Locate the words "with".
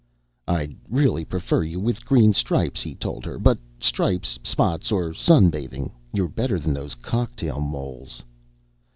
1.79-2.05